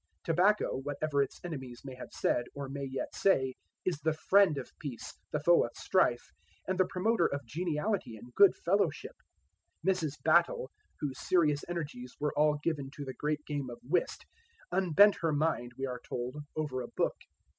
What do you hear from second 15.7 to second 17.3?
we are told, over a book.